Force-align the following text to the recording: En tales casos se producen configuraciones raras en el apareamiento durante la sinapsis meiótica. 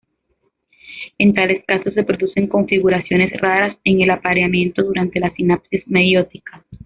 En 1.19 1.31
tales 1.35 1.63
casos 1.63 1.93
se 1.93 2.01
producen 2.03 2.47
configuraciones 2.47 3.39
raras 3.39 3.77
en 3.83 4.01
el 4.01 4.09
apareamiento 4.09 4.81
durante 4.81 5.19
la 5.19 5.29
sinapsis 5.35 5.83
meiótica. 5.87 6.65